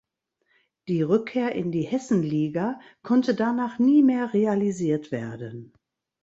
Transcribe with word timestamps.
Die 0.87 1.03
Rückkehr 1.03 1.53
in 1.53 1.71
die 1.71 1.83
Hessenliga 1.83 2.79
konnte 3.03 3.35
danach 3.35 3.77
nie 3.77 4.01
mehr 4.01 4.33
realisiert 4.33 5.11
werden. 5.11 5.73